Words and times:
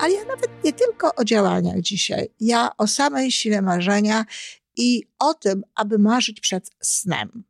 ale 0.00 0.12
ja 0.12 0.24
nawet 0.24 0.64
nie 0.64 0.72
tylko 0.72 1.14
o 1.14 1.24
działaniach 1.24 1.80
dzisiaj. 1.80 2.28
Ja 2.40 2.70
o 2.78 2.86
samej 2.86 3.30
sile 3.30 3.62
marzenia 3.62 4.24
i 4.76 5.02
o 5.18 5.34
tym, 5.34 5.62
aby 5.74 5.98
marzyć 5.98 6.40
przed 6.40 6.70
snem. 6.80 7.44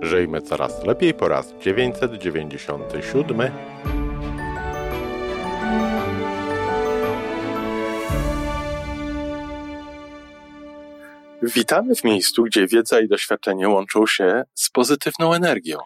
Żyjmy 0.00 0.42
coraz 0.42 0.84
lepiej 0.84 1.14
po 1.14 1.28
raz 1.28 1.54
997. 1.60 3.50
Witamy 11.42 11.94
w 11.94 12.04
miejscu, 12.04 12.42
gdzie 12.42 12.66
wiedza 12.66 13.00
i 13.00 13.08
doświadczenie 13.08 13.68
łączą 13.68 14.06
się 14.06 14.42
z 14.54 14.70
pozytywną 14.70 15.34
energią. 15.34 15.78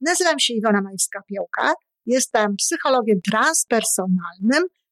Nazywam 0.00 0.38
się 0.38 0.54
Iwona 0.54 0.82
Majwska-Piołka. 0.82 1.72
Jestem 2.06 2.56
psychologiem 2.56 3.20
transpersonalnym, 3.30 4.68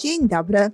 Dzień 0.00 0.28
dobry. 0.28 0.70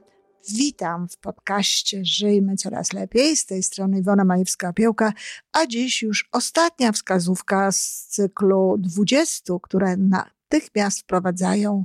Witam 0.56 1.08
w 1.08 1.16
podcaście 1.16 2.04
Żyjmy 2.04 2.56
Coraz 2.56 2.92
Lepiej. 2.92 3.36
Z 3.36 3.46
tej 3.46 3.62
strony 3.62 3.98
Iwona 3.98 4.24
Majewska-Piołka, 4.24 5.12
a 5.52 5.66
dziś 5.66 6.02
już 6.02 6.28
ostatnia 6.32 6.92
wskazówka 6.92 7.72
z 7.72 8.06
cyklu 8.08 8.76
20, 8.78 9.54
które 9.62 9.96
natychmiast 9.96 11.00
wprowadzają 11.00 11.84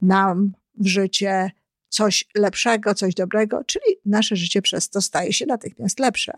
nam 0.00 0.52
w 0.74 0.86
życie 0.86 1.50
coś 1.88 2.24
lepszego, 2.34 2.94
coś 2.94 3.14
dobrego, 3.14 3.64
czyli 3.64 3.96
nasze 4.04 4.36
życie 4.36 4.62
przez 4.62 4.90
to 4.90 5.00
staje 5.00 5.32
się 5.32 5.46
natychmiast 5.46 6.00
lepsze. 6.00 6.32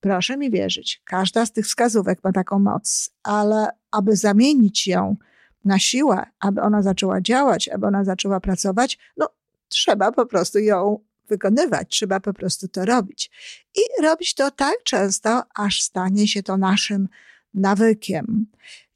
Proszę 0.00 0.36
mi 0.36 0.50
wierzyć, 0.50 1.02
każda 1.04 1.46
z 1.46 1.52
tych 1.52 1.66
wskazówek 1.66 2.24
ma 2.24 2.32
taką 2.32 2.58
moc, 2.58 3.10
ale 3.22 3.68
aby 3.90 4.16
zamienić 4.16 4.86
ją 4.86 5.16
na 5.64 5.78
siłę, 5.78 6.26
aby 6.40 6.60
ona 6.60 6.82
zaczęła 6.82 7.20
działać, 7.20 7.68
aby 7.68 7.86
ona 7.86 8.04
zaczęła 8.04 8.40
pracować, 8.40 8.98
no 9.16 9.28
trzeba 9.68 10.12
po 10.12 10.26
prostu 10.26 10.58
ją 10.58 10.98
wykonywać, 11.28 11.88
trzeba 11.90 12.20
po 12.20 12.32
prostu 12.32 12.68
to 12.68 12.84
robić. 12.84 13.30
I 13.74 14.02
robić 14.02 14.34
to 14.34 14.50
tak 14.50 14.74
często, 14.84 15.42
aż 15.54 15.82
stanie 15.82 16.28
się 16.28 16.42
to 16.42 16.56
naszym 16.56 17.08
nawykiem. 17.54 18.46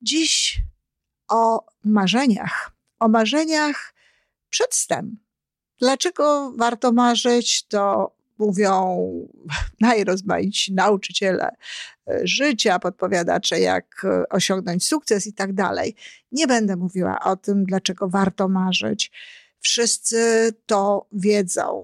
Dziś 0.03 0.61
o 1.29 1.67
marzeniach, 1.85 2.73
o 3.01 3.09
marzeniach 3.09 3.95
przed 4.51 4.75
snem. 4.75 5.17
Dlaczego 5.79 6.53
warto 6.57 6.93
marzyć? 6.93 7.67
To 7.67 8.11
mówią 8.39 8.99
najrozmaicici 9.81 10.75
nauczyciele 10.75 11.49
e, 12.09 12.21
życia, 12.25 12.79
podpowiadacze, 12.79 13.61
jak 13.61 14.05
e, 14.05 14.29
osiągnąć 14.29 14.87
sukces 14.87 15.27
i 15.27 15.33
tak 15.33 15.53
dalej. 15.53 15.95
Nie 16.33 16.47
będę 16.47 16.77
mówiła 16.77 17.21
o 17.21 17.37
tym, 17.37 17.65
dlaczego 17.65 18.09
warto 18.09 18.49
marzyć. 18.49 19.11
Wszyscy 19.61 20.51
to 20.67 21.07
wiedzą. 21.13 21.83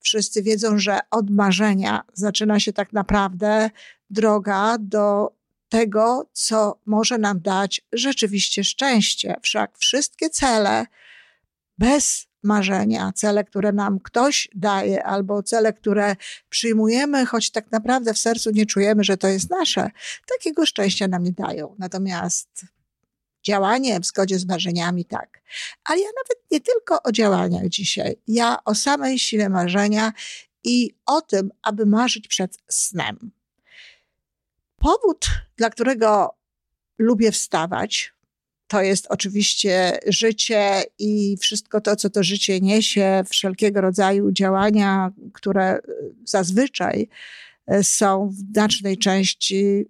Wszyscy 0.00 0.42
wiedzą, 0.42 0.78
że 0.78 0.98
od 1.10 1.30
marzenia 1.30 2.02
zaczyna 2.12 2.60
się 2.60 2.72
tak 2.72 2.92
naprawdę 2.92 3.70
droga 4.10 4.76
do 4.80 5.32
tego, 5.68 6.30
co 6.32 6.80
może 6.86 7.18
nam 7.18 7.40
dać 7.40 7.80
rzeczywiście 7.92 8.64
szczęście. 8.64 9.36
Wszak 9.42 9.78
wszystkie 9.78 10.30
cele 10.30 10.86
bez 11.78 12.26
marzenia, 12.42 13.12
cele, 13.14 13.44
które 13.44 13.72
nam 13.72 14.00
ktoś 14.00 14.48
daje, 14.54 15.04
albo 15.04 15.42
cele, 15.42 15.72
które 15.72 16.16
przyjmujemy, 16.48 17.26
choć 17.26 17.50
tak 17.50 17.72
naprawdę 17.72 18.14
w 18.14 18.18
sercu 18.18 18.50
nie 18.50 18.66
czujemy, 18.66 19.04
że 19.04 19.16
to 19.16 19.28
jest 19.28 19.50
nasze, 19.50 19.90
takiego 20.26 20.66
szczęścia 20.66 21.08
nam 21.08 21.22
nie 21.22 21.32
dają. 21.32 21.74
Natomiast 21.78 22.66
działanie 23.46 24.00
w 24.00 24.06
zgodzie 24.06 24.38
z 24.38 24.48
marzeniami, 24.48 25.04
tak. 25.04 25.42
Ale 25.84 26.00
ja 26.00 26.06
nawet 26.06 26.50
nie 26.50 26.60
tylko 26.60 27.02
o 27.02 27.12
działaniach 27.12 27.68
dzisiaj. 27.68 28.16
Ja 28.28 28.64
o 28.64 28.74
samej 28.74 29.18
sile 29.18 29.48
marzenia 29.48 30.12
i 30.64 30.94
o 31.06 31.20
tym, 31.20 31.50
aby 31.62 31.86
marzyć 31.86 32.28
przed 32.28 32.58
snem. 32.68 33.30
Powód, 34.76 35.26
dla 35.56 35.70
którego 35.70 36.36
lubię 36.98 37.32
wstawać, 37.32 38.14
to 38.72 38.82
jest 38.82 39.06
oczywiście 39.10 39.98
życie 40.06 40.82
i 40.98 41.36
wszystko 41.40 41.80
to, 41.80 41.96
co 41.96 42.10
to 42.10 42.22
życie 42.22 42.60
niesie, 42.60 43.22
wszelkiego 43.30 43.80
rodzaju 43.80 44.32
działania, 44.32 45.12
które 45.32 45.80
zazwyczaj 46.24 47.08
e, 47.66 47.84
są 47.84 48.28
w 48.28 48.34
znacznej 48.34 48.98
części 48.98 49.86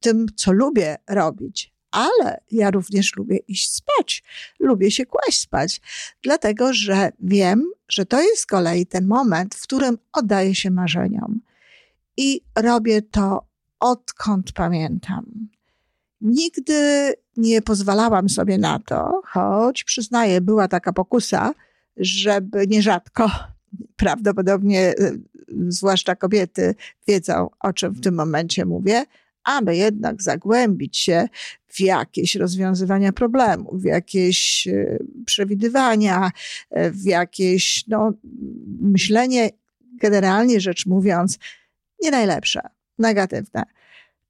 tym, 0.00 0.26
co 0.36 0.52
lubię 0.52 0.96
robić. 1.08 1.72
Ale 1.90 2.40
ja 2.50 2.70
również 2.70 3.16
lubię 3.16 3.36
iść 3.48 3.72
spać, 3.72 4.22
lubię 4.60 4.90
się 4.90 5.06
kłaść 5.06 5.40
spać, 5.40 5.80
dlatego 6.22 6.72
że 6.72 7.12
wiem, 7.20 7.70
że 7.88 8.06
to 8.06 8.20
jest 8.20 8.42
z 8.42 8.46
kolei 8.46 8.86
ten 8.86 9.06
moment, 9.06 9.54
w 9.54 9.62
którym 9.62 9.98
oddaję 10.12 10.54
się 10.54 10.70
marzeniom. 10.70 11.40
I 12.16 12.40
robię 12.54 13.02
to 13.02 13.46
odkąd 13.80 14.52
pamiętam. 14.52 15.48
Nigdy 16.20 17.12
nie 17.36 17.62
pozwalałam 17.62 18.28
sobie 18.28 18.58
na 18.58 18.78
to, 18.78 19.22
choć 19.24 19.84
przyznaję, 19.84 20.40
była 20.40 20.68
taka 20.68 20.92
pokusa, 20.92 21.52
żeby 21.96 22.66
nierzadko, 22.66 23.30
prawdopodobnie 23.96 24.94
y, 25.00 25.20
zwłaszcza 25.68 26.16
kobiety 26.16 26.74
wiedzą, 27.08 27.48
o 27.60 27.72
czym 27.72 27.94
w 27.94 28.00
tym 28.00 28.14
momencie 28.14 28.64
mówię, 28.64 29.04
aby 29.44 29.76
jednak 29.76 30.22
zagłębić 30.22 30.98
się 30.98 31.28
w 31.68 31.80
jakieś 31.80 32.34
rozwiązywania 32.34 33.12
problemów, 33.12 33.82
w 33.82 33.84
jakieś 33.84 34.66
y, 34.66 34.98
przewidywania, 35.26 36.30
y, 36.76 36.90
w 36.90 37.04
jakieś 37.04 37.84
no, 37.88 38.12
myślenie, 38.80 39.50
generalnie 40.00 40.60
rzecz 40.60 40.86
mówiąc, 40.86 41.38
nie 42.02 42.10
najlepsze, 42.10 42.60
negatywne. 42.98 43.62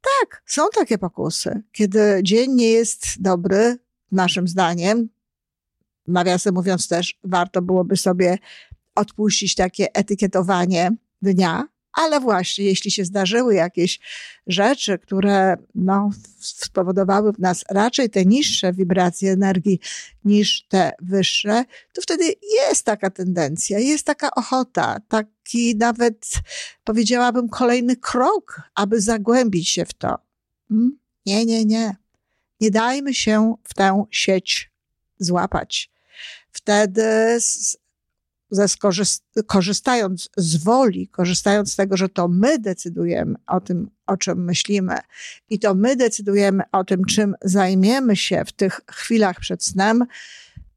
Tak, 0.06 0.42
są 0.46 0.62
takie 0.74 0.98
pokusy, 0.98 1.62
kiedy 1.72 2.20
dzień 2.22 2.52
nie 2.52 2.70
jest 2.70 3.22
dobry, 3.22 3.78
naszym 4.12 4.48
zdaniem. 4.48 5.08
Nawiasem 6.06 6.54
mówiąc 6.54 6.88
też, 6.88 7.18
warto 7.24 7.62
byłoby 7.62 7.96
sobie 7.96 8.38
odpuścić 8.94 9.54
takie 9.54 9.92
etykietowanie 9.94 10.90
dnia, 11.22 11.68
ale 11.96 12.20
właśnie, 12.20 12.64
jeśli 12.64 12.90
się 12.90 13.04
zdarzyły 13.04 13.54
jakieś 13.54 14.00
rzeczy, 14.46 14.98
które 14.98 15.56
no, 15.74 16.10
spowodowały 16.40 17.32
w 17.32 17.38
nas 17.38 17.64
raczej 17.70 18.10
te 18.10 18.24
niższe 18.24 18.72
wibracje 18.72 19.32
energii 19.32 19.80
niż 20.24 20.66
te 20.68 20.92
wyższe, 21.02 21.64
to 21.92 22.02
wtedy 22.02 22.24
jest 22.60 22.84
taka 22.84 23.10
tendencja, 23.10 23.78
jest 23.78 24.06
taka 24.06 24.30
ochota, 24.30 25.00
taki 25.08 25.76
nawet 25.76 26.30
powiedziałabym 26.84 27.48
kolejny 27.48 27.96
krok, 27.96 28.60
aby 28.74 29.00
zagłębić 29.00 29.68
się 29.68 29.84
w 29.84 29.94
to. 29.94 30.18
Hmm? 30.68 30.98
Nie, 31.26 31.46
nie, 31.46 31.64
nie. 31.64 31.96
Nie 32.60 32.70
dajmy 32.70 33.14
się 33.14 33.54
w 33.64 33.74
tę 33.74 34.04
sieć 34.10 34.70
złapać. 35.18 35.90
Wtedy 36.52 37.04
ze 38.50 38.66
korzystając 39.46 40.28
z 40.36 40.56
woli, 40.56 41.08
korzystając 41.08 41.72
z 41.72 41.76
tego, 41.76 41.96
że 41.96 42.08
to 42.08 42.28
my 42.28 42.58
decydujemy 42.58 43.34
o 43.46 43.60
tym, 43.60 43.90
o 44.06 44.16
czym 44.16 44.44
myślimy 44.44 44.98
i 45.48 45.58
to 45.58 45.74
my 45.74 45.96
decydujemy 45.96 46.62
o 46.72 46.84
tym, 46.84 47.04
czym 47.04 47.34
zajmiemy 47.42 48.16
się 48.16 48.44
w 48.44 48.52
tych 48.52 48.80
chwilach 48.90 49.40
przed 49.40 49.64
snem, 49.64 50.04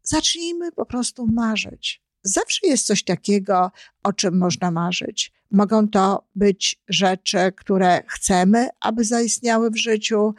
zacznijmy 0.03 0.71
po 0.71 0.85
prostu 0.85 1.27
marzyć. 1.27 2.01
Zawsze 2.23 2.67
jest 2.67 2.85
coś 2.85 3.03
takiego, 3.03 3.71
o 4.03 4.13
czym 4.13 4.37
można 4.37 4.71
marzyć. 4.71 5.38
Mogą 5.51 5.87
to 5.87 6.27
być 6.35 6.81
rzeczy, 6.87 7.51
które 7.57 8.03
chcemy, 8.07 8.69
aby 8.81 9.03
zaistniały 9.03 9.69
w 9.69 9.77
życiu, 9.77 10.35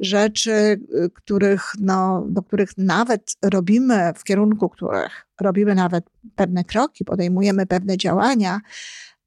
rzeczy, 0.00 0.50
y, 0.52 1.10
których, 1.14 1.72
no, 1.80 2.24
do 2.28 2.42
których 2.42 2.70
nawet 2.78 3.36
robimy, 3.42 4.12
w 4.16 4.24
kierunku 4.24 4.68
których 4.68 5.26
robimy 5.40 5.74
nawet 5.74 6.04
pewne 6.36 6.64
kroki, 6.64 7.04
podejmujemy 7.04 7.66
pewne 7.66 7.96
działania, 7.96 8.60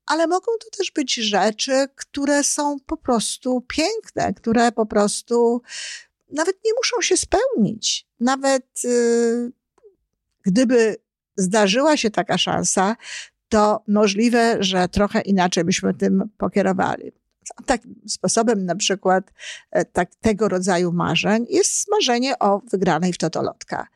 ale 0.05 0.27
mogą 0.27 0.45
to 0.59 0.77
też 0.77 0.91
być 0.91 1.15
rzeczy, 1.15 1.87
które 1.95 2.43
są 2.43 2.77
po 2.85 2.97
prostu 2.97 3.61
piękne, 3.67 4.33
które 4.33 4.71
po 4.71 4.85
prostu 4.85 5.61
nawet 6.31 6.55
nie 6.65 6.71
muszą 6.77 7.01
się 7.01 7.17
spełnić. 7.17 8.07
Nawet 8.19 8.65
y, 8.85 9.51
gdyby 10.41 10.95
zdarzyła 11.37 11.97
się 11.97 12.11
taka 12.11 12.37
szansa, 12.37 12.95
to 13.49 13.83
możliwe, 13.87 14.57
że 14.59 14.87
trochę 14.87 15.21
inaczej 15.21 15.63
byśmy 15.63 15.93
tym 15.93 16.29
pokierowali. 16.37 17.11
Takim 17.65 17.95
sposobem 18.07 18.65
na 18.65 18.75
przykład 18.75 19.33
e, 19.71 19.85
tak, 19.85 20.15
tego 20.15 20.47
rodzaju 20.49 20.91
marzeń 20.91 21.45
jest 21.49 21.91
marzenie 21.91 22.39
o 22.39 22.61
wygranej 22.71 23.13
w 23.13 23.17
totolotka. 23.17 23.87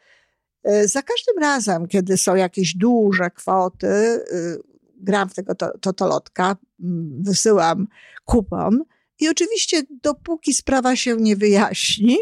E, 0.63 0.87
za 0.87 1.01
każdym 1.01 1.39
razem, 1.39 1.87
kiedy 1.87 2.17
są 2.17 2.35
jakieś 2.35 2.75
duże 2.75 3.31
kwoty, 3.31 3.87
y, 3.87 4.61
gram 5.01 5.29
w 5.29 5.33
tego 5.33 5.55
totolotka, 5.81 6.55
wysyłam 7.19 7.87
kupon 8.25 8.83
i 9.19 9.29
oczywiście 9.29 9.81
dopóki 10.03 10.53
sprawa 10.53 10.95
się 10.95 11.15
nie 11.15 11.35
wyjaśni, 11.35 12.17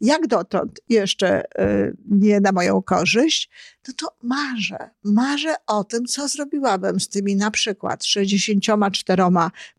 jak 0.00 0.26
dotąd 0.26 0.80
jeszcze 0.88 1.42
y, 1.44 1.96
nie 2.10 2.40
na 2.40 2.52
moją 2.52 2.82
korzyść, 2.82 3.50
no 3.88 3.94
to 3.96 4.16
marzę. 4.22 4.90
Marzę 5.04 5.54
o 5.66 5.84
tym, 5.84 6.04
co 6.04 6.28
zrobiłabym 6.28 7.00
z 7.00 7.08
tymi 7.08 7.36
na 7.36 7.50
przykład 7.50 8.04
64 8.04 9.22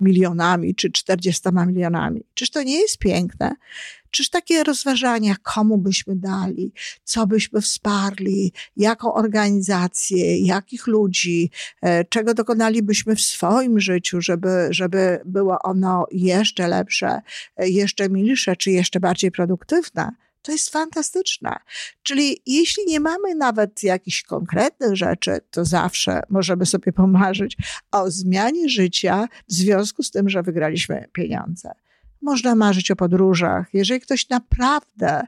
milionami 0.01 0.75
czy 0.75 0.91
40 0.91 1.49
milionami. 1.67 2.23
Czyż 2.33 2.49
to 2.49 2.63
nie 2.63 2.81
jest 2.81 2.97
piękne? 2.97 3.55
Czyż 4.17 4.29
takie 4.29 4.63
rozważania, 4.63 5.35
komu 5.43 5.77
byśmy 5.77 6.15
dali, 6.15 6.71
co 7.03 7.27
byśmy 7.27 7.61
wsparli, 7.61 8.53
jaką 8.77 9.13
organizację, 9.13 10.39
jakich 10.45 10.87
ludzi, 10.87 11.51
e, 11.81 12.05
czego 12.05 12.33
dokonalibyśmy 12.33 13.15
w 13.15 13.21
swoim 13.21 13.79
życiu, 13.79 14.21
żeby, 14.21 14.67
żeby 14.69 15.21
było 15.25 15.59
ono 15.61 16.05
jeszcze 16.11 16.67
lepsze, 16.67 17.21
e, 17.57 17.69
jeszcze 17.69 18.09
milsze, 18.09 18.55
czy 18.55 18.71
jeszcze 18.71 18.99
bardziej 18.99 19.31
produktywne? 19.31 20.11
To 20.41 20.51
jest 20.51 20.69
fantastyczne. 20.69 21.55
Czyli 22.03 22.41
jeśli 22.45 22.85
nie 22.87 22.99
mamy 22.99 23.35
nawet 23.35 23.83
jakichś 23.83 24.23
konkretnych 24.23 24.95
rzeczy, 24.95 25.39
to 25.51 25.65
zawsze 25.65 26.21
możemy 26.29 26.65
sobie 26.65 26.93
pomarzyć 26.93 27.57
o 27.91 28.11
zmianie 28.11 28.69
życia 28.69 29.27
w 29.47 29.53
związku 29.53 30.03
z 30.03 30.11
tym, 30.11 30.29
że 30.29 30.43
wygraliśmy 30.43 31.07
pieniądze. 31.13 31.71
Można 32.21 32.55
marzyć 32.55 32.91
o 32.91 32.95
podróżach. 32.95 33.67
Jeżeli 33.73 34.01
ktoś 34.01 34.29
naprawdę 34.29 35.23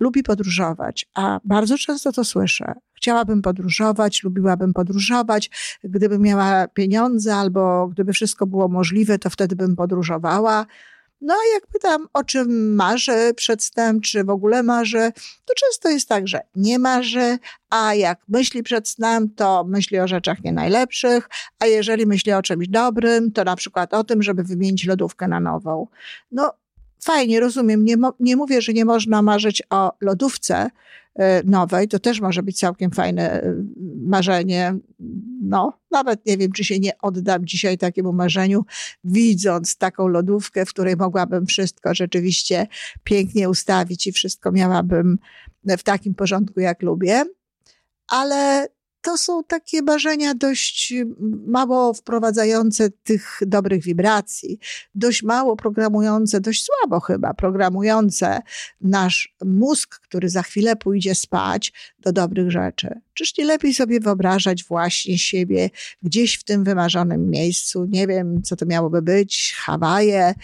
lubi 0.00 0.22
podróżować, 0.22 1.06
a 1.14 1.40
bardzo 1.44 1.78
często 1.78 2.12
to 2.12 2.24
słyszę, 2.24 2.74
chciałabym 2.94 3.42
podróżować, 3.42 4.22
lubiłabym 4.22 4.72
podróżować. 4.72 5.50
Gdybym 5.84 6.22
miała 6.22 6.68
pieniądze 6.68 7.36
albo 7.36 7.88
gdyby 7.88 8.12
wszystko 8.12 8.46
było 8.46 8.68
możliwe, 8.68 9.18
to 9.18 9.30
wtedy 9.30 9.56
bym 9.56 9.76
podróżowała. 9.76 10.66
No 11.22 11.34
a 11.34 11.54
jak 11.54 11.66
pytam, 11.66 12.08
o 12.12 12.24
czym 12.24 12.74
marzę 12.74 13.34
przed 13.34 13.62
snem, 13.62 14.00
czy 14.00 14.24
w 14.24 14.30
ogóle 14.30 14.62
marzę, 14.62 15.12
to 15.44 15.54
często 15.54 15.88
jest 15.88 16.08
tak, 16.08 16.28
że 16.28 16.40
nie 16.56 16.78
marzę, 16.78 17.38
a 17.70 17.94
jak 17.94 18.20
myśli 18.28 18.62
przed 18.62 18.88
snem, 18.88 19.30
to 19.34 19.64
myśli 19.64 20.00
o 20.00 20.08
rzeczach 20.08 20.44
nie 20.44 20.52
najlepszych, 20.52 21.28
a 21.58 21.66
jeżeli 21.66 22.06
myśli 22.06 22.32
o 22.32 22.42
czymś 22.42 22.68
dobrym, 22.68 23.32
to 23.32 23.44
na 23.44 23.56
przykład 23.56 23.94
o 23.94 24.04
tym, 24.04 24.22
żeby 24.22 24.44
wymienić 24.44 24.86
lodówkę 24.86 25.28
na 25.28 25.40
nową. 25.40 25.86
No 26.32 26.52
fajnie, 27.04 27.40
rozumiem, 27.40 27.84
nie, 27.84 27.96
nie 28.20 28.36
mówię, 28.36 28.62
że 28.62 28.72
nie 28.72 28.84
można 28.84 29.22
marzyć 29.22 29.62
o 29.70 29.92
lodówce, 30.00 30.70
E, 31.18 31.42
nowej, 31.44 31.88
to 31.88 31.98
też 31.98 32.20
może 32.20 32.42
być 32.42 32.58
całkiem 32.58 32.90
fajne 32.90 33.42
e, 33.42 33.54
marzenie. 34.06 34.74
No, 35.42 35.78
nawet 35.90 36.26
nie 36.26 36.36
wiem, 36.36 36.52
czy 36.52 36.64
się 36.64 36.78
nie 36.78 36.98
oddam 36.98 37.46
dzisiaj 37.46 37.78
takiemu 37.78 38.12
marzeniu, 38.12 38.64
widząc 39.04 39.76
taką 39.76 40.08
lodówkę, 40.08 40.66
w 40.66 40.68
której 40.68 40.96
mogłabym 40.96 41.46
wszystko 41.46 41.94
rzeczywiście 41.94 42.66
pięknie 43.04 43.48
ustawić 43.48 44.06
i 44.06 44.12
wszystko 44.12 44.52
miałabym 44.52 45.18
w 45.64 45.82
takim 45.82 46.14
porządku, 46.14 46.60
jak 46.60 46.82
lubię. 46.82 47.24
Ale 48.08 48.68
to 49.02 49.18
są 49.18 49.44
takie 49.44 49.82
marzenia 49.82 50.34
dość 50.34 50.94
mało 51.46 51.94
wprowadzające 51.94 52.90
tych 52.90 53.40
dobrych 53.46 53.82
wibracji, 53.82 54.58
dość 54.94 55.22
mało 55.22 55.56
programujące, 55.56 56.40
dość 56.40 56.64
słabo 56.64 57.00
chyba 57.00 57.34
programujące 57.34 58.40
nasz 58.80 59.34
mózg, 59.44 60.00
który 60.00 60.28
za 60.28 60.42
chwilę 60.42 60.76
pójdzie 60.76 61.14
spać 61.14 61.72
do 61.98 62.12
dobrych 62.12 62.50
rzeczy. 62.50 63.00
Czyż 63.14 63.38
nie 63.38 63.44
lepiej 63.44 63.74
sobie 63.74 64.00
wyobrażać 64.00 64.64
właśnie 64.64 65.18
siebie 65.18 65.70
gdzieś 66.02 66.34
w 66.34 66.44
tym 66.44 66.64
wymarzonym 66.64 67.30
miejscu? 67.30 67.84
Nie 67.84 68.06
wiem, 68.06 68.42
co 68.42 68.56
to 68.56 68.66
miałoby 68.66 69.02
być, 69.02 69.54
Hawaje, 69.56 70.34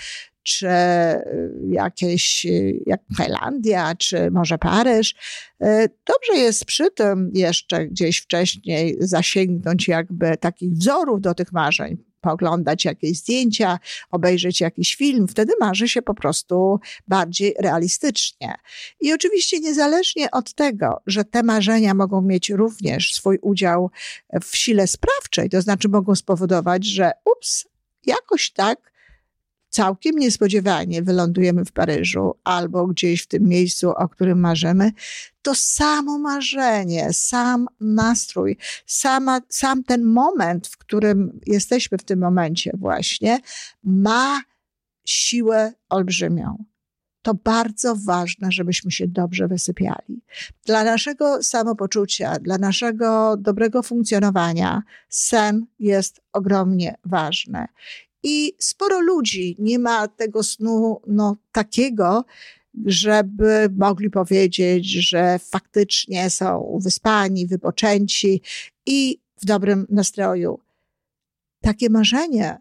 czy 0.43 0.69
y, 0.69 1.53
jakieś, 1.71 2.47
y, 2.47 2.83
jak 2.87 3.01
Tajlandia, 3.17 3.95
czy 3.95 4.31
może 4.31 4.59
Paryż. 4.59 5.15
Y, 5.63 5.67
dobrze 6.07 6.43
jest 6.43 6.65
przy 6.65 6.91
tym 6.91 7.31
jeszcze 7.35 7.87
gdzieś 7.87 8.19
wcześniej 8.19 8.97
zasięgnąć 9.01 9.89
jakby 9.89 10.37
takich 10.37 10.73
wzorów 10.73 11.21
do 11.21 11.35
tych 11.35 11.53
marzeń, 11.53 11.97
pooglądać 12.21 12.85
jakieś 12.85 13.19
zdjęcia, 13.19 13.79
obejrzeć 14.11 14.61
jakiś 14.61 14.95
film, 14.95 15.29
wtedy 15.29 15.53
marzy 15.61 15.89
się 15.89 16.03
po 16.03 16.15
prostu 16.15 16.81
bardziej 17.09 17.55
realistycznie. 17.59 18.55
I 19.01 19.13
oczywiście 19.13 19.61
niezależnie 19.61 20.31
od 20.31 20.55
tego, 20.55 21.01
że 21.07 21.25
te 21.25 21.43
marzenia 21.43 21.95
mogą 21.95 22.23
mieć 22.23 22.51
również 22.51 23.13
swój 23.13 23.39
udział 23.43 23.91
w 24.45 24.57
sile 24.57 24.87
sprawczej, 24.87 25.51
to 25.51 25.63
znaczy 25.63 25.89
mogą 25.89 26.15
spowodować, 26.15 26.87
że 26.87 27.13
ups, 27.25 27.67
jakoś 28.07 28.51
tak 28.51 28.98
całkiem 29.79 30.17
niespodziewanie 30.17 31.03
wylądujemy 31.03 31.65
w 31.65 31.73
Paryżu 31.73 32.35
albo 32.45 32.87
gdzieś 32.87 33.23
w 33.23 33.27
tym 33.27 33.43
miejscu, 33.43 33.91
o 33.91 34.09
którym 34.09 34.41
marzymy, 34.41 34.93
to 35.43 35.55
samo 35.55 36.19
marzenie, 36.19 37.13
sam 37.13 37.67
nastrój, 37.81 38.57
sama, 38.87 39.41
sam 39.49 39.85
ten 39.85 40.05
moment, 40.05 40.69
w 40.69 40.77
którym 40.77 41.41
jesteśmy 41.47 41.99
w 41.99 42.05
tym 42.05 42.19
momencie 42.19 42.71
właśnie, 42.75 43.41
ma 43.85 44.41
siłę 45.05 45.73
olbrzymią. 45.89 46.65
To 47.23 47.35
bardzo 47.35 47.97
ważne, 47.97 48.53
żebyśmy 48.53 48.91
się 48.91 49.09
dobrze 49.09 49.49
wysypiali. 49.49 50.23
Dla 50.67 50.85
naszego 50.85 51.43
samopoczucia, 51.43 52.39
dla 52.39 52.59
naszego 52.59 53.37
dobrego 53.37 53.83
funkcjonowania 53.83 54.83
sen 55.09 55.67
jest 55.79 56.21
ogromnie 56.33 56.95
ważny. 57.05 57.67
I 58.23 58.55
sporo 58.59 59.01
ludzi 59.01 59.57
nie 59.59 59.79
ma 59.79 60.09
tego 60.09 60.43
snu 60.43 61.01
no, 61.07 61.37
takiego, 61.53 62.25
żeby 62.87 63.69
mogli 63.77 64.11
powiedzieć, 64.11 64.87
że 64.87 65.39
faktycznie 65.39 66.31
są 66.31 66.79
wyspani, 66.83 67.47
wypoczęci 67.47 68.43
i 68.87 69.21
w 69.37 69.45
dobrym 69.45 69.87
nastroju. 69.91 70.61
Takie 71.61 71.91
marzenie, 71.91 72.59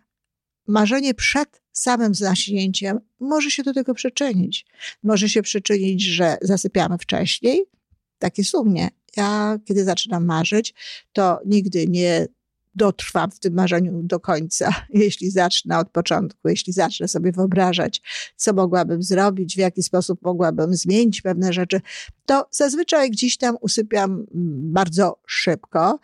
marzenie 0.68 1.14
przed 1.14 1.62
samym 1.72 2.16
zaśnięciem 2.16 3.00
może 3.20 3.52
się 3.52 3.64
do 3.64 3.74
tego 3.74 3.94
przyczynić. 3.94 4.66
Może 5.04 5.30
się 5.30 5.42
przyczynić, 5.42 6.04
że 6.04 6.38
zasypiamy 6.42 6.98
wcześniej. 6.98 7.66
Takie 8.20 8.44
sumnie. 8.44 8.90
Ja, 9.18 9.60
kiedy 9.66 9.84
zaczynam 9.84 10.26
marzyć, 10.26 10.74
to 11.14 11.40
nigdy 11.46 11.88
nie 11.88 12.28
dotrwam 12.78 13.32
w 13.32 13.40
tym 13.40 13.54
marzeniu 13.54 14.04
do 14.04 14.20
końca, 14.20 14.76
jeśli 14.94 15.32
zacznę 15.32 15.78
od 15.78 15.90
początku, 15.90 16.50
jeśli 16.50 16.74
zacznę 16.74 17.08
sobie 17.08 17.32
wyobrażać, 17.32 18.02
co 18.36 18.54
mogłabym 18.54 19.04
zrobić, 19.04 19.56
w 19.56 19.58
jaki 19.58 19.84
sposób 19.84 20.22
mogłabym 20.22 20.76
zmienić 20.76 21.22
pewne 21.22 21.54
rzeczy, 21.54 21.82
to 22.26 22.48
zazwyczaj 22.52 23.12
gdzieś 23.12 23.38
tam 23.38 23.58
usypiam 23.62 24.12
mm, 24.12 24.26
bardzo 24.74 25.20
szybko, 25.28 26.00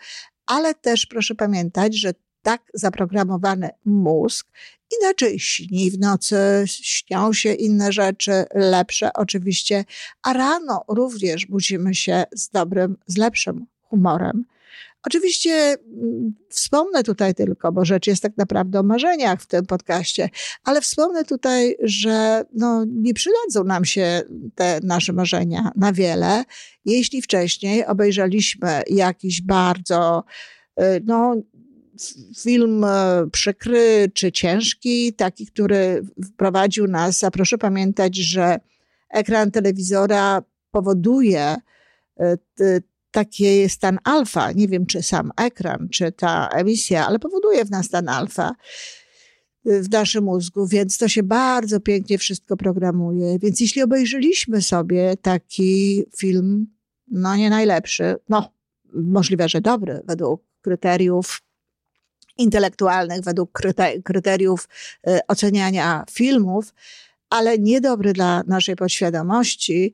ale 0.45 0.73
też 0.73 1.05
proszę 1.05 1.35
pamiętać, 1.35 1.95
że 1.95 2.13
tak 2.41 2.61
zaprogramowany 2.73 3.69
mózg 3.85 4.47
inaczej 5.01 5.39
śni 5.39 5.91
w 5.91 5.99
nocy, 5.99 6.63
śnią 6.67 7.33
się 7.33 7.53
inne 7.53 7.91
rzeczy, 7.91 8.45
lepsze 8.55 9.13
oczywiście, 9.13 9.85
a 10.23 10.33
rano 10.33 10.85
również 10.87 11.45
budzimy 11.45 11.95
się 11.95 12.23
z 12.35 12.49
dobrym, 12.49 12.97
z 13.07 13.17
lepszym 13.17 13.65
humorem. 13.81 14.45
Oczywiście 15.05 15.51
mm, 15.53 16.33
wspomnę 16.49 17.03
tutaj 17.03 17.35
tylko, 17.35 17.71
bo 17.71 17.85
rzecz 17.85 18.07
jest 18.07 18.23
tak 18.23 18.37
naprawdę 18.37 18.79
o 18.79 18.83
marzeniach 18.83 19.41
w 19.41 19.47
tym 19.47 19.65
podcaście, 19.65 20.29
ale 20.63 20.81
wspomnę 20.81 21.25
tutaj, 21.25 21.75
że 21.83 22.45
no, 22.53 22.85
nie 22.87 23.13
przydadzą 23.13 23.63
nam 23.63 23.85
się 23.85 24.21
te 24.55 24.79
nasze 24.83 25.13
marzenia 25.13 25.71
na 25.75 25.93
wiele, 25.93 26.43
jeśli 26.85 27.21
wcześniej 27.21 27.85
obejrzeliśmy 27.85 28.81
jakiś 28.89 29.41
bardzo, 29.41 30.23
y, 30.81 30.83
no, 31.05 31.35
film 32.39 32.83
y, 32.83 32.87
przykry 33.31 34.11
czy 34.13 34.31
ciężki, 34.31 35.13
taki, 35.13 35.45
który 35.45 36.01
wprowadził 36.25 36.87
nas, 36.87 37.23
a 37.23 37.31
proszę 37.31 37.57
pamiętać, 37.57 38.15
że 38.15 38.59
ekran 39.09 39.51
telewizora 39.51 40.43
powoduje 40.71 41.55
y, 42.61 42.83
taki 43.13 43.43
jest 43.43 43.75
stan 43.75 43.99
alfa. 44.03 44.51
Nie 44.51 44.67
wiem, 44.67 44.85
czy 44.85 45.01
sam 45.03 45.31
ekran, 45.37 45.89
czy 45.91 46.11
ta 46.11 46.47
emisja, 46.47 47.07
ale 47.07 47.19
powoduje 47.19 47.65
w 47.65 47.71
nas 47.71 47.85
stan 47.85 48.09
alfa. 48.09 48.55
w 49.65 49.91
naszym 49.91 50.23
mózgu, 50.23 50.67
więc 50.67 50.97
to 50.97 51.07
się 51.07 51.23
bardzo 51.23 51.79
pięknie 51.79 52.17
wszystko 52.17 52.57
programuje. 52.57 53.39
Więc 53.39 53.59
jeśli 53.59 53.81
obejrzeliśmy 53.81 54.61
sobie 54.61 55.17
taki 55.21 56.03
film, 56.17 56.67
no 57.07 57.35
nie 57.35 57.49
najlepszy, 57.49 58.15
no 58.29 58.51
możliwe, 58.93 59.49
że 59.49 59.61
dobry 59.61 60.01
według 60.07 60.43
kryteriów 60.61 61.41
intelektualnych, 62.37 63.21
według 63.21 63.61
kryteriów 64.03 64.69
y, 65.07 65.19
oceniania 65.27 66.05
filmów, 66.11 66.73
ale 67.29 67.59
niedobry 67.59 68.13
dla 68.13 68.43
naszej 68.47 68.75
podświadomości 68.75 69.93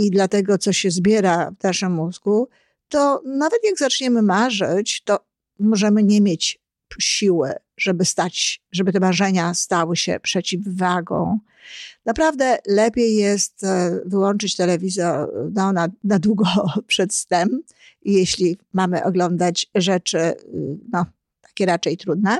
i 0.00 0.10
dla 0.10 0.28
tego, 0.28 0.58
co 0.58 0.72
się 0.72 0.90
zbiera 0.90 1.50
w 1.60 1.62
naszym 1.62 1.92
mózgu, 1.92 2.48
to 2.88 3.22
nawet 3.24 3.58
jak 3.64 3.78
zaczniemy 3.78 4.22
marzyć, 4.22 5.02
to 5.04 5.18
możemy 5.58 6.02
nie 6.02 6.20
mieć 6.20 6.60
siły, 6.98 7.52
żeby 7.76 8.04
stać, 8.04 8.62
żeby 8.72 8.92
te 8.92 9.00
marzenia 9.00 9.54
stały 9.54 9.96
się 9.96 10.20
przeciwwagą. 10.20 11.38
Naprawdę 12.04 12.58
lepiej 12.66 13.16
jest 13.16 13.64
e, 13.64 14.00
wyłączyć 14.04 14.56
telewizor 14.56 15.32
no, 15.52 15.72
na, 15.72 15.88
na 16.04 16.18
długo 16.18 16.44
przed 16.86 17.14
snem, 17.14 17.62
jeśli 18.02 18.58
mamy 18.72 19.04
oglądać 19.04 19.70
rzeczy, 19.74 20.34
no, 20.92 21.06
takie 21.42 21.66
raczej 21.66 21.96
trudne, 21.96 22.38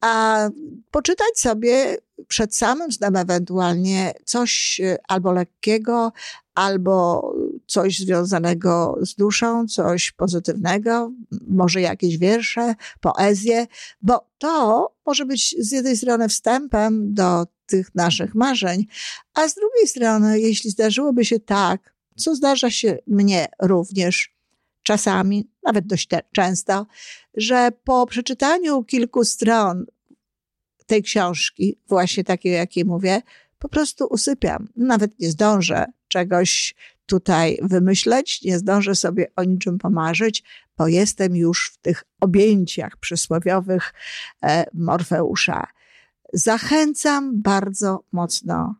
a 0.00 0.48
poczytać 0.90 1.38
sobie 1.38 1.96
przed 2.28 2.56
samym 2.56 2.92
snem 2.92 3.16
ewentualnie 3.16 4.14
coś 4.24 4.80
e, 4.84 4.98
albo 5.08 5.32
lekkiego, 5.32 6.12
albo 6.54 7.22
coś 7.66 7.98
związanego 7.98 8.98
z 9.02 9.14
duszą, 9.14 9.66
coś 9.66 10.12
pozytywnego, 10.12 11.12
może 11.48 11.80
jakieś 11.80 12.18
wiersze, 12.18 12.74
poezję, 13.00 13.66
bo 14.02 14.30
to 14.38 14.86
może 15.06 15.26
być 15.26 15.56
z 15.58 15.72
jednej 15.72 15.96
strony 15.96 16.28
wstępem 16.28 17.14
do 17.14 17.46
tych 17.66 17.94
naszych 17.94 18.34
marzeń, 18.34 18.86
a 19.34 19.48
z 19.48 19.54
drugiej 19.54 19.86
strony, 19.86 20.40
jeśli 20.40 20.70
zdarzyłoby 20.70 21.24
się 21.24 21.40
tak, 21.40 21.94
co 22.16 22.34
zdarza 22.34 22.70
się 22.70 22.98
mnie 23.06 23.46
również 23.62 24.38
czasami, 24.82 25.50
nawet 25.62 25.86
dość 25.86 26.08
często, 26.32 26.86
że 27.34 27.72
po 27.84 28.06
przeczytaniu 28.06 28.84
kilku 28.84 29.24
stron 29.24 29.86
tej 30.88 31.02
książki, 31.02 31.78
właśnie 31.88 32.24
takiej, 32.24 32.52
o 32.54 32.56
jakiej 32.56 32.84
mówię, 32.84 33.22
po 33.58 33.68
prostu 33.68 34.06
usypiam. 34.10 34.68
Nawet 34.76 35.18
nie 35.20 35.30
zdążę 35.30 35.86
czegoś 36.08 36.74
tutaj 37.06 37.58
wymyśleć, 37.62 38.42
nie 38.42 38.58
zdążę 38.58 38.94
sobie 38.94 39.26
o 39.36 39.44
niczym 39.44 39.78
pomarzyć, 39.78 40.42
bo 40.76 40.88
jestem 40.88 41.36
już 41.36 41.70
w 41.74 41.78
tych 41.78 42.04
objęciach 42.20 42.96
przysłowiowych 42.96 43.94
e, 44.42 44.64
Morfeusza. 44.74 45.66
Zachęcam 46.32 47.42
bardzo 47.42 48.04
mocno, 48.12 48.74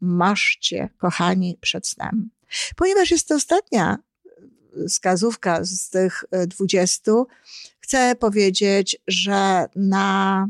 maszcie, 0.00 0.88
kochani, 0.98 1.58
przed 1.60 1.86
snem. 1.86 2.30
Ponieważ 2.76 3.10
jest 3.10 3.28
to 3.28 3.34
ostatnia 3.34 3.98
wskazówka 4.88 5.64
z 5.64 5.90
tych 5.90 6.24
e, 6.30 6.46
dwudziestu, 6.46 7.26
chcę 7.80 8.14
powiedzieć, 8.14 8.96
że 9.06 9.66
na 9.76 10.46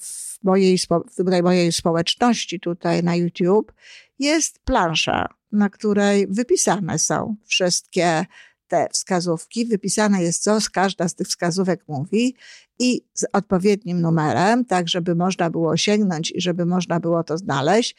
w 0.00 0.44
mojej, 0.44 0.78
w 1.18 1.42
mojej 1.42 1.72
społeczności 1.72 2.60
tutaj 2.60 3.02
na 3.02 3.16
YouTube 3.16 3.72
jest 4.18 4.58
plansza, 4.58 5.28
na 5.52 5.70
której 5.70 6.26
wypisane 6.26 6.98
są 6.98 7.36
wszystkie 7.46 8.26
te 8.68 8.88
wskazówki. 8.92 9.66
Wypisane 9.66 10.22
jest, 10.22 10.42
co 10.42 10.58
każda 10.72 11.08
z 11.08 11.14
tych 11.14 11.28
wskazówek 11.28 11.84
mówi 11.88 12.34
i 12.78 13.02
z 13.14 13.24
odpowiednim 13.32 14.00
numerem, 14.00 14.64
tak 14.64 14.88
żeby 14.88 15.14
można 15.14 15.50
było 15.50 15.76
sięgnąć 15.76 16.30
i 16.30 16.40
żeby 16.40 16.66
można 16.66 17.00
było 17.00 17.24
to 17.24 17.38
znaleźć. 17.38 17.96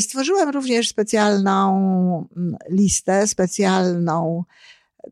Stworzyłam 0.00 0.48
również 0.48 0.88
specjalną 0.88 2.28
mm, 2.36 2.56
listę, 2.70 3.26
specjalną, 3.26 4.44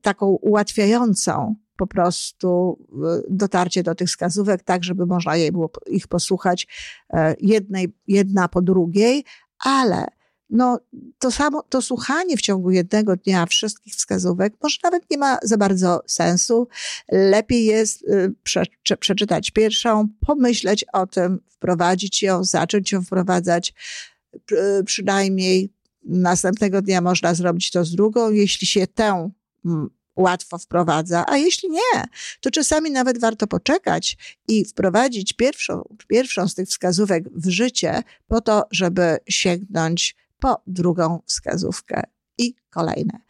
taką 0.03 0.27
ułatwiającą 0.27 1.55
po 1.77 1.87
prostu 1.87 2.79
e, 2.93 3.23
dotarcie 3.31 3.83
do 3.83 3.95
tych 3.95 4.09
wskazówek, 4.09 4.63
tak 4.63 4.85
żeby 4.85 5.07
można 5.07 5.37
je 5.37 5.53
było 5.53 5.71
ich 5.87 6.09
posłuchać 6.09 6.67
e, 7.11 7.35
jednej, 7.41 7.93
jedna 8.07 8.49
po 8.49 8.63
drugiej, 8.63 9.25
ale 9.59 10.07
no, 10.51 10.81
to 11.19 11.31
samo, 11.31 11.63
to 11.63 11.83
słuchanie 11.83 12.37
w 12.37 12.41
ciągu 12.41 12.71
jednego 12.71 13.17
dnia 13.17 13.47
wszystkich 13.47 13.95
wskazówek 13.95 14.55
może 14.63 14.77
nawet 14.83 15.11
nie 15.11 15.19
ma 15.19 15.39
za 15.43 15.57
bardzo 15.57 16.01
sensu. 16.07 16.69
Lepiej 17.13 17.65
jest 17.65 18.05
e, 18.09 18.31
prze, 18.43 18.63
przeczytać 19.01 19.51
pierwszą, 19.51 20.09
pomyśleć 20.27 20.85
o 20.93 21.07
tym, 21.07 21.41
wprowadzić 21.49 22.23
ją, 22.23 22.45
zacząć 22.45 22.93
ją 22.93 23.03
wprowadzać. 23.03 23.75
Przynajmniej 24.87 25.73
następnego 26.05 26.83
dnia 26.83 27.01
można 27.01 27.35
zrobić 27.35 27.71
to 27.71 27.85
z 27.85 27.95
drugą. 27.95 28.31
Jeśli 28.31 28.67
się 28.67 28.87
tę 28.87 29.31
łatwo 30.17 30.59
wprowadza, 30.59 31.25
a 31.29 31.37
jeśli 31.37 31.71
nie, 31.71 32.05
to 32.41 32.51
czasami 32.51 32.91
nawet 32.91 33.21
warto 33.21 33.47
poczekać 33.47 34.17
i 34.49 34.65
wprowadzić 34.65 35.33
pierwszą, 35.33 35.83
pierwszą 36.09 36.49
z 36.49 36.55
tych 36.55 36.69
wskazówek 36.69 37.25
w 37.31 37.49
życie 37.49 38.03
po 38.29 38.41
to, 38.41 38.67
żeby 38.71 39.19
sięgnąć 39.29 40.17
po 40.39 40.63
drugą 40.67 41.23
wskazówkę 41.27 42.03
i 42.39 42.55
kolejne. 42.71 43.21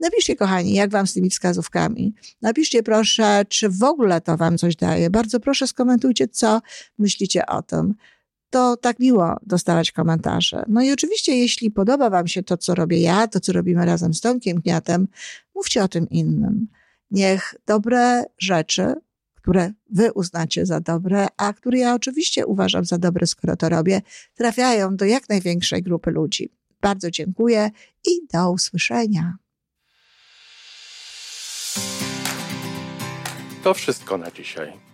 Napiszcie, 0.00 0.36
kochani, 0.36 0.74
jak 0.74 0.90
wam 0.90 1.06
z 1.06 1.14
tymi 1.14 1.30
wskazówkami. 1.30 2.14
Napiszcie, 2.42 2.82
proszę, 2.82 3.44
czy 3.48 3.68
w 3.68 3.82
ogóle 3.82 4.20
to 4.20 4.36
wam 4.36 4.58
coś 4.58 4.76
daje. 4.76 5.10
Bardzo 5.10 5.40
proszę, 5.40 5.66
skomentujcie, 5.66 6.28
co 6.28 6.60
myślicie 6.98 7.46
o 7.46 7.62
tym 7.62 7.94
to 8.54 8.76
tak 8.76 8.98
miło 8.98 9.36
dostawać 9.42 9.92
komentarze. 9.92 10.64
No 10.68 10.82
i 10.82 10.92
oczywiście, 10.92 11.36
jeśli 11.36 11.70
podoba 11.70 12.10
Wam 12.10 12.26
się 12.26 12.42
to, 12.42 12.56
co 12.56 12.74
robię 12.74 13.00
ja, 13.00 13.28
to, 13.28 13.40
co 13.40 13.52
robimy 13.52 13.86
razem 13.86 14.14
z 14.14 14.20
Tomkiem 14.20 14.60
Gniatem, 14.60 15.08
mówcie 15.54 15.84
o 15.84 15.88
tym 15.88 16.08
innym. 16.08 16.68
Niech 17.10 17.54
dobre 17.66 18.24
rzeczy, 18.38 18.94
które 19.34 19.72
Wy 19.90 20.12
uznacie 20.12 20.66
za 20.66 20.80
dobre, 20.80 21.26
a 21.36 21.52
które 21.52 21.78
ja 21.78 21.94
oczywiście 21.94 22.46
uważam 22.46 22.84
za 22.84 22.98
dobre, 22.98 23.26
skoro 23.26 23.56
to 23.56 23.68
robię, 23.68 24.02
trafiają 24.34 24.96
do 24.96 25.04
jak 25.04 25.28
największej 25.28 25.82
grupy 25.82 26.10
ludzi. 26.10 26.52
Bardzo 26.80 27.10
dziękuję 27.10 27.70
i 28.06 28.10
do 28.32 28.50
usłyszenia. 28.50 29.36
To 33.62 33.74
wszystko 33.74 34.18
na 34.18 34.30
dzisiaj. 34.30 34.93